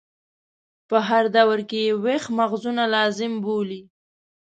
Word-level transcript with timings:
په 0.89 0.97
هر 1.07 1.23
دور 1.35 1.59
کې 1.69 1.79
یې 1.87 1.93
ویښ 2.03 2.23
مغزونه 2.37 2.83
لازم 2.95 3.33
بولي. 3.43 3.81